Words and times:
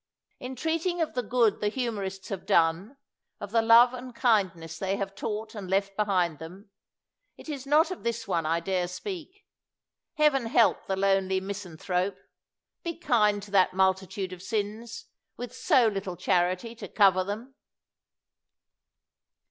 In 0.39 0.55
treating 0.55 0.99
of 0.99 1.13
the 1.13 1.21
good 1.21 1.59
the 1.61 1.67
humorists 1.67 2.29
have 2.29 2.47
done, 2.47 2.97
of 3.39 3.51
the 3.51 3.61
love 3.61 3.93
and 3.93 4.15
kindness 4.15 4.79
they 4.79 4.95
have 4.97 5.13
taught 5.13 5.53
and 5.53 5.69
left 5.69 5.95
behind 5.95 6.39
them, 6.39 6.71
it 7.37 7.47
is 7.47 7.67
not 7.67 7.91
of 7.91 8.01
this 8.01 8.27
one 8.27 8.43
I 8.43 8.61
dare 8.61 8.87
speak. 8.87 9.45
Heaven 10.15 10.47
help 10.47 10.87
the 10.87 10.95
lonely 10.95 11.39
misan 11.39 11.77
thrope! 11.79 12.17
be 12.81 12.97
kind 12.97 13.43
to 13.43 13.51
that 13.51 13.75
multitude 13.75 14.33
of 14.33 14.41
sins, 14.41 15.05
with 15.37 15.53
so 15.55 15.85
little 15.87 16.15
charity 16.17 16.73
to 16.77 16.87
cover 16.87 17.23
them 17.23 17.53